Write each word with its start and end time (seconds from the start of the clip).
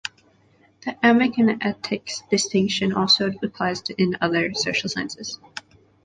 The 0.83 0.93
emic 1.03 1.37
and 1.37 1.61
etic 1.61 2.27
distinction 2.31 2.91
also 2.91 3.31
applies 3.43 3.83
in 3.99 4.17
other 4.19 4.51
social 4.55 4.89
sciences. 4.89 5.39